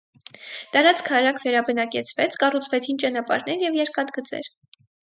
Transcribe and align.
Տարածքը 0.75 1.13
արագ 1.17 1.43
վերաբնակեցվեց, 1.43 2.41
կառուցվեցին 2.45 3.01
ճանապարհներ 3.07 3.67
և 3.69 3.79
երկաթգծեր։ 3.85 4.55